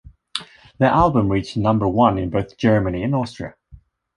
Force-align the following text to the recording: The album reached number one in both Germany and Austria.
The 0.79 0.87
album 0.87 1.29
reached 1.31 1.55
number 1.55 1.87
one 1.87 2.17
in 2.17 2.31
both 2.31 2.57
Germany 2.57 3.03
and 3.03 3.13
Austria. 3.13 3.53